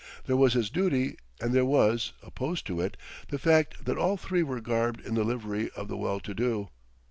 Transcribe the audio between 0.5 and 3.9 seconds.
his duty, and there was, opposed to it, the fact